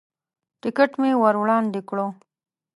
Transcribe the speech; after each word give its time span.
ټکټ 0.61 0.91
مې 1.01 1.11
ور 1.21 1.35
وړاندې 1.41 1.79
کړو. 1.89 2.07